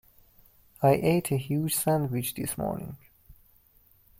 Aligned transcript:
I 0.81 0.93
ate 0.93 1.31
a 1.31 1.37
huge 1.37 1.75
sandwich 1.75 2.33
this 2.33 2.57
morning. 2.57 2.97